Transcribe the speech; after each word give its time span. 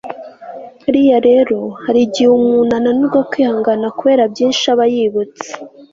riya 0.93 1.19
rero 1.27 1.59
hari 1.83 1.99
igihe 2.07 2.29
umuntu 2.39 2.71
ananirwa 2.79 3.19
kwihangana 3.29 3.87
kubera 3.97 4.23
byinshi 4.33 4.63
aba 4.73 4.85
yibutse 4.93 5.47